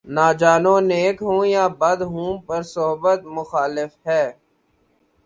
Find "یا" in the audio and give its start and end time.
1.53-1.65